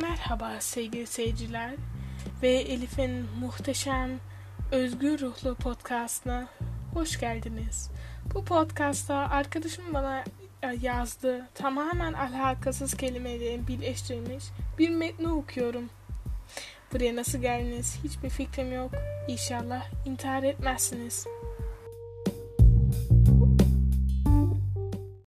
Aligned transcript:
Merhaba 0.00 0.60
sevgili 0.60 1.06
seyirciler 1.06 1.70
ve 2.42 2.48
Elif'in 2.48 3.26
muhteşem 3.40 4.10
Özgür 4.72 5.20
Ruhlu 5.20 5.54
podcastına 5.54 6.48
hoş 6.94 7.20
geldiniz. 7.20 7.90
Bu 8.34 8.44
podcastta 8.44 9.14
arkadaşım 9.14 9.84
bana 9.94 10.24
e, 10.62 10.76
yazdı 10.82 11.46
tamamen 11.54 12.12
alakasız 12.12 12.94
kelimeleri 12.94 13.68
birleştirmiş 13.68 14.44
bir 14.78 14.90
metni 14.90 15.28
okuyorum. 15.28 15.90
Buraya 16.92 17.16
nasıl 17.16 17.38
geldiniz 17.38 17.98
hiçbir 18.04 18.30
fikrim 18.30 18.72
yok. 18.72 18.90
İnşallah 19.28 19.84
intihar 20.06 20.42
etmezsiniz. 20.42 21.26